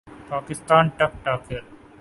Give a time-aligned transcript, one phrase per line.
[0.29, 1.61] Pakistani ٹک talker